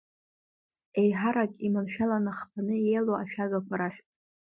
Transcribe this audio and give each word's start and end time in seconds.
Еиҳарак 1.01 1.51
иманшәаланы 1.65 2.31
хԥаны 2.37 2.75
еилоу 2.89 3.17
ашәагақәа 3.21 3.75
рахьтә. 3.79 4.11